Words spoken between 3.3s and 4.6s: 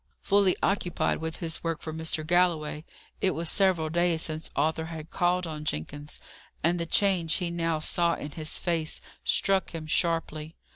was several days since